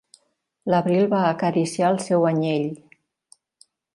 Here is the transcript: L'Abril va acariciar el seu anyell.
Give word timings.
L'Abril 0.73 1.03
va 1.11 1.19
acariciar 1.33 1.91
el 1.95 2.01
seu 2.07 2.27
anyell. 2.31 2.67